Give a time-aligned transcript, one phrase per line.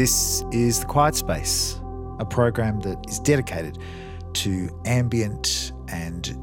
[0.00, 1.78] This is The Quiet Space,
[2.20, 3.76] a program that is dedicated
[4.32, 6.34] to ambient and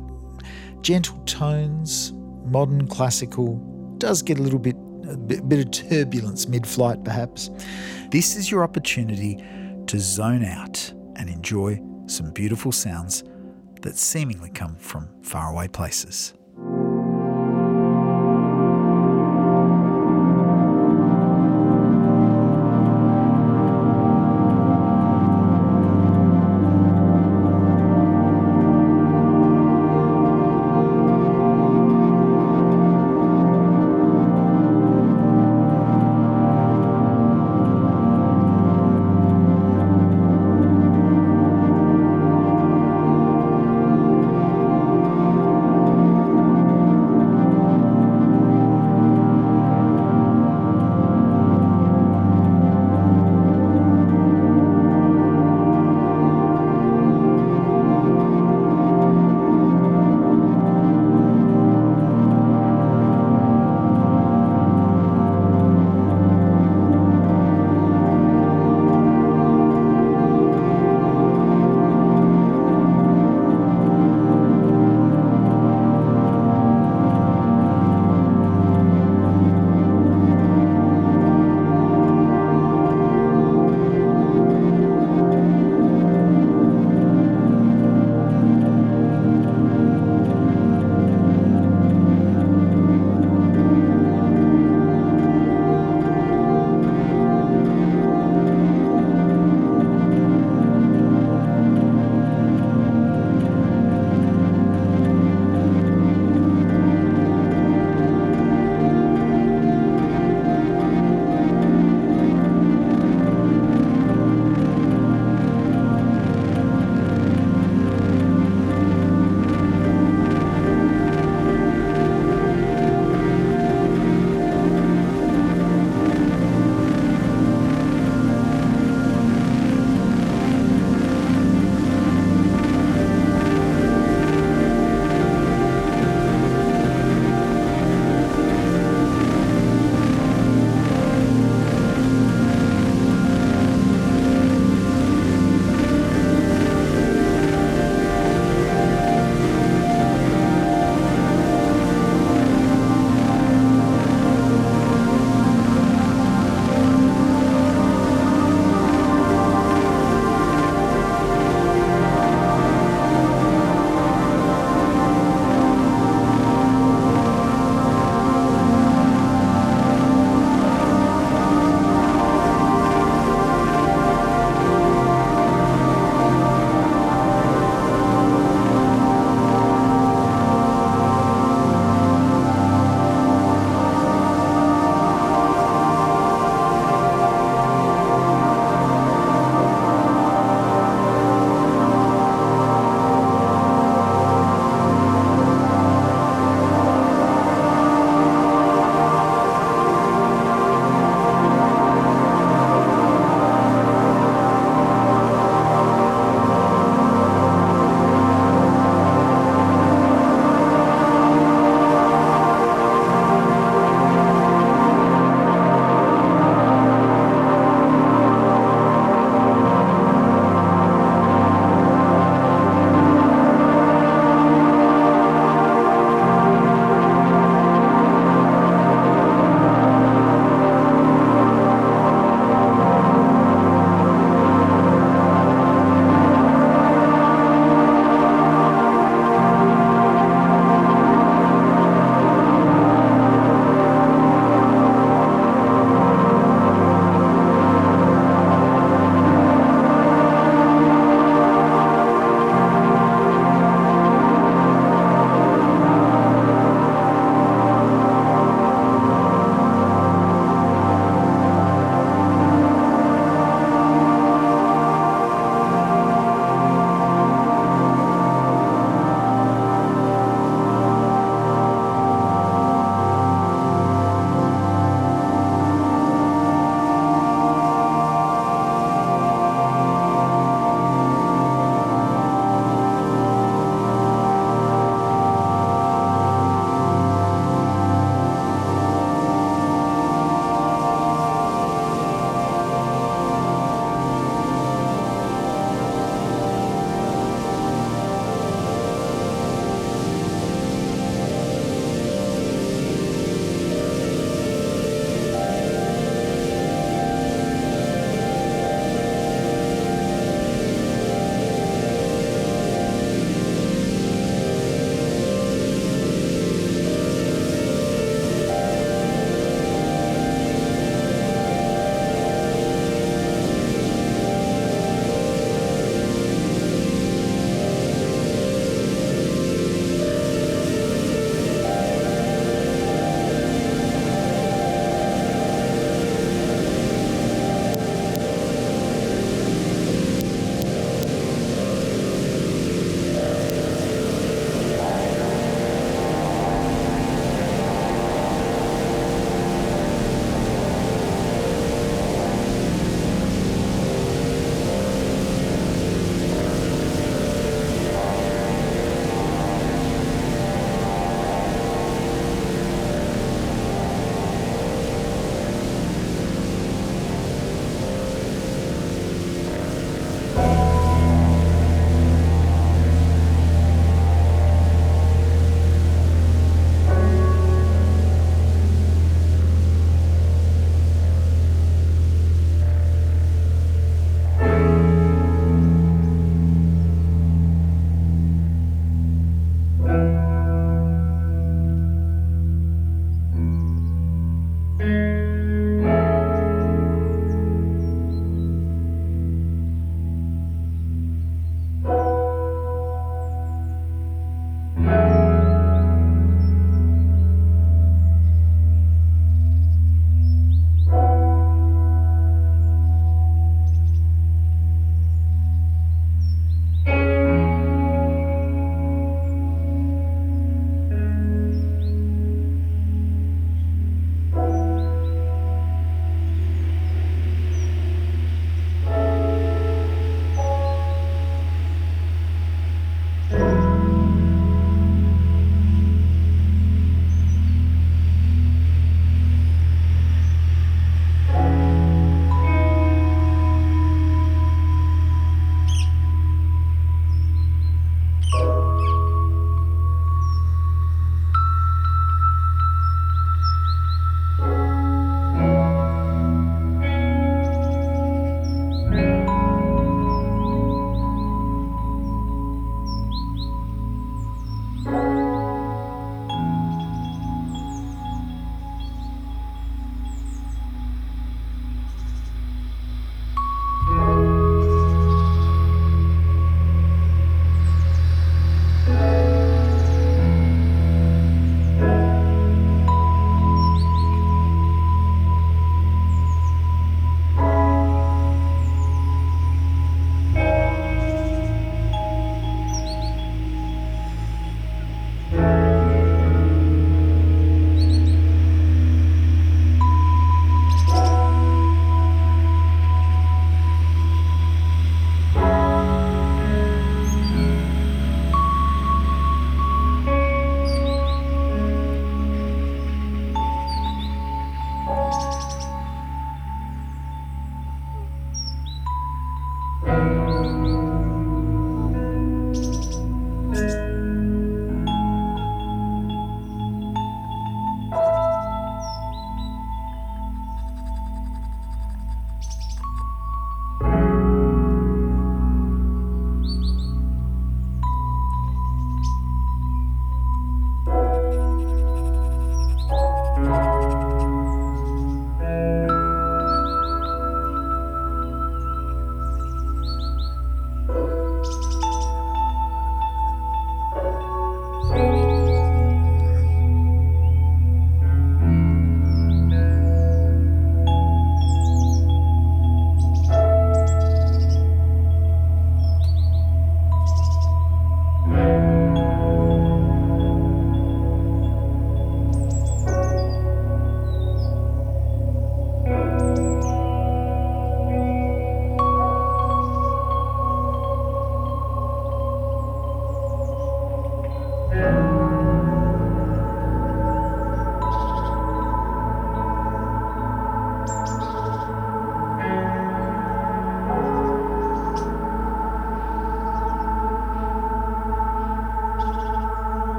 [0.83, 2.14] gentle tones,
[2.45, 3.55] modern classical,
[3.97, 4.75] does get a little bit
[5.09, 7.49] a bit, of turbulence mid-flight perhaps.
[8.11, 9.44] This is your opportunity
[9.88, 13.23] to zone out and enjoy some beautiful sounds
[13.81, 16.36] that seemingly come from faraway places.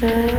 [0.00, 0.29] da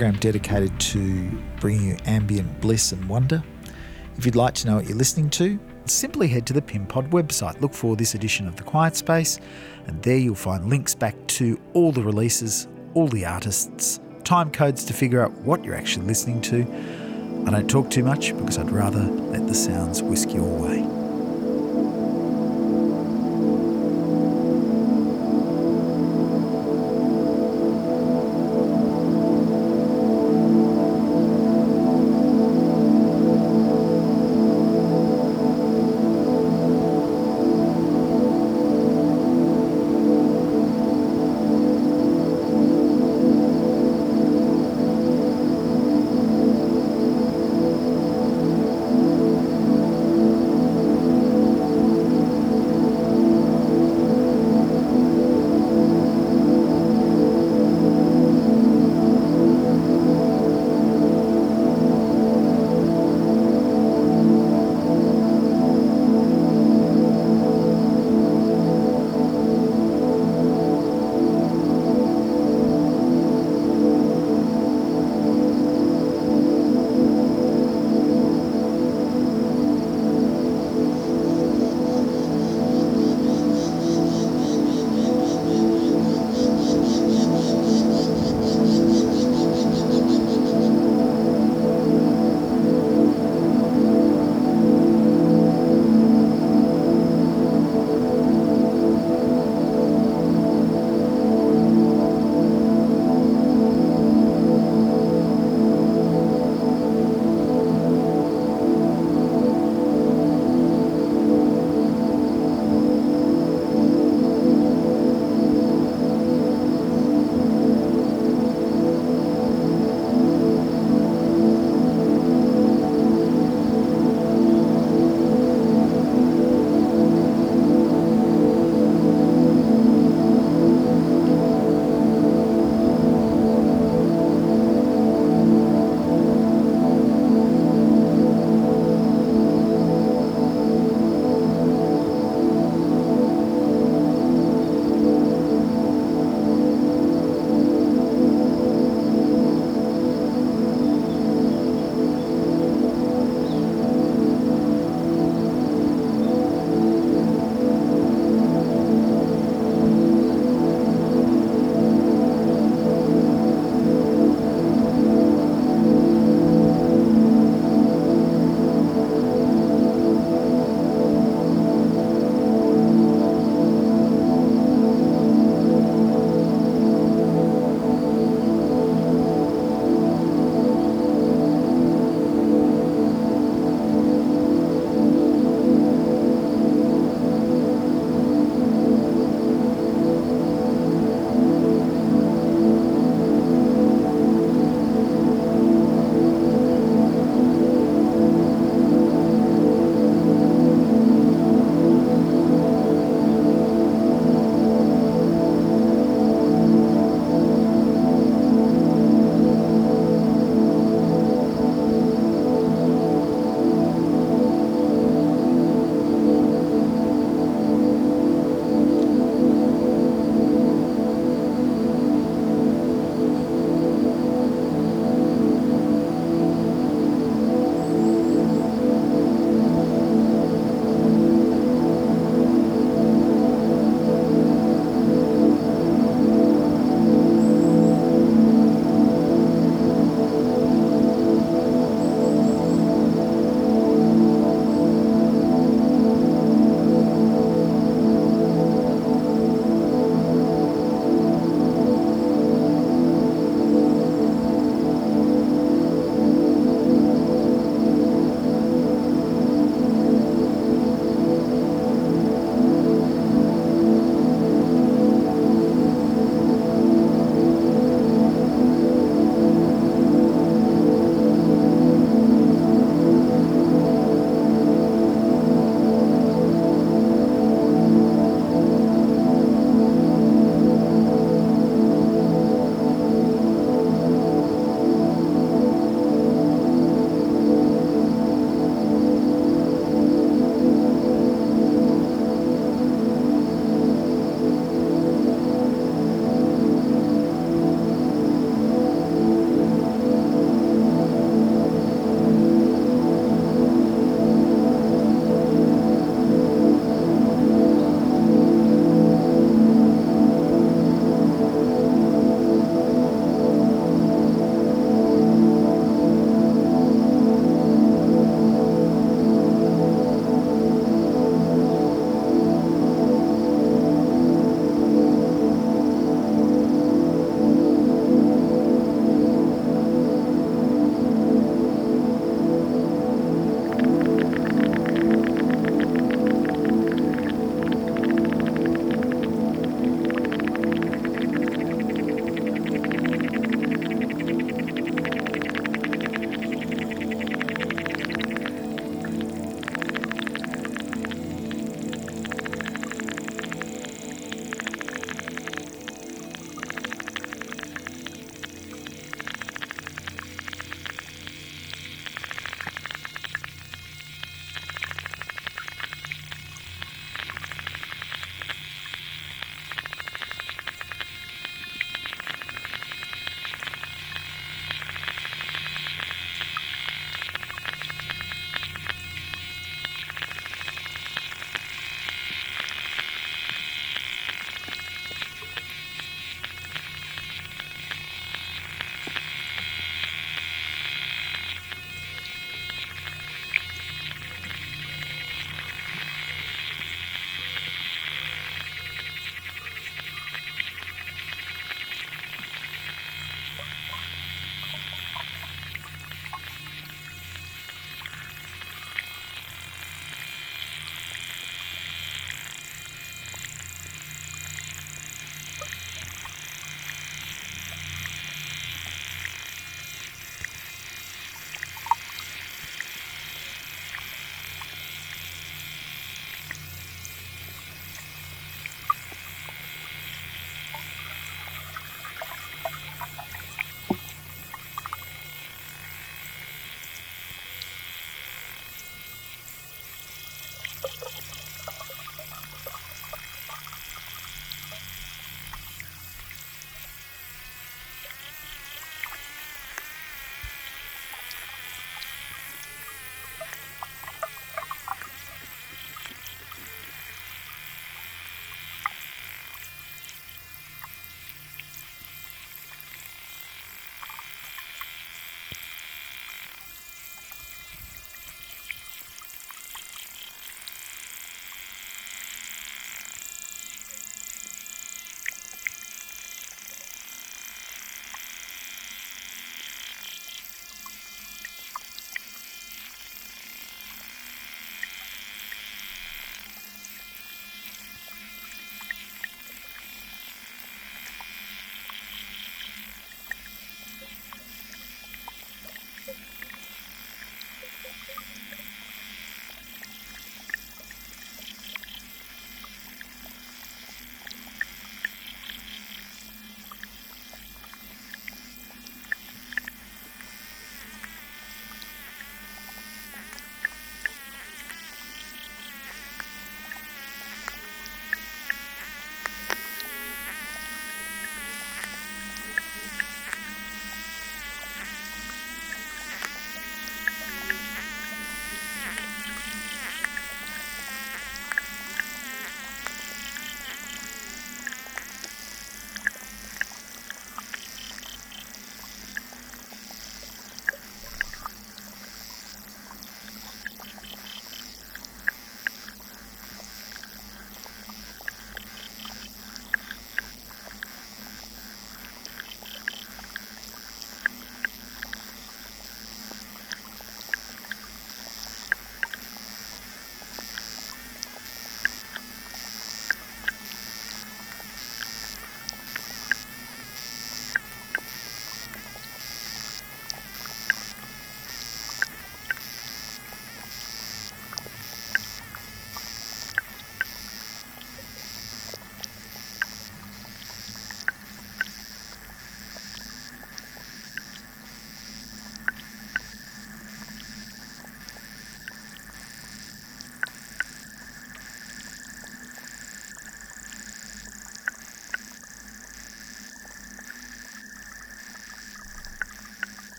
[0.00, 3.42] program dedicated to bringing you ambient bliss and wonder.
[4.16, 7.60] If you'd like to know what you're listening to, simply head to the PimPod website,
[7.60, 9.38] look for this edition of The Quiet Space,
[9.86, 14.86] and there you'll find links back to all the releases, all the artists, time codes
[14.86, 16.62] to figure out what you're actually listening to.
[17.46, 20.99] I don't talk too much because I'd rather let the sounds whisk you away.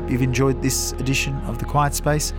[0.00, 2.34] Hope you've enjoyed this edition of The Quiet Space.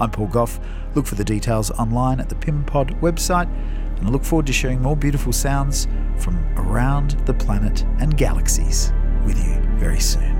[0.00, 0.60] I'm Paul Goff.
[0.94, 3.48] Look for the details online at the PimPod website,
[3.96, 5.88] and I look forward to sharing more beautiful sounds
[6.18, 8.92] from around the planet and galaxies
[9.24, 10.33] with you very soon.